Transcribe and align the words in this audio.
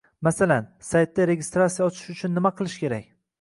Masalan, 0.27 0.69
Saytda 0.91 1.27
registratsiya 1.31 1.85
ochish 1.91 2.09
uchun 2.15 2.35
nima 2.39 2.53
qilish 2.63 2.81
kerak 2.87 3.07